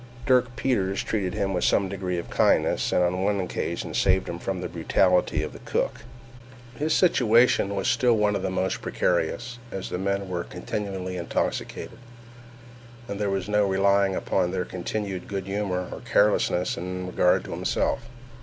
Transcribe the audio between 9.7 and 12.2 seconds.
as the men were continually intoxicated,